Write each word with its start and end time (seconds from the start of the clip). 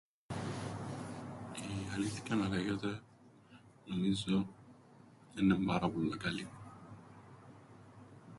Η 1.55 1.91
αλήθκεια 1.95 2.35
να 2.35 2.47
λέγεται, 2.47 3.01
νομίζω 3.85 4.47
έννεν' 5.35 5.65
πάρα 5.65 5.89
πολλά 5.89 6.17
καλή. 6.17 6.47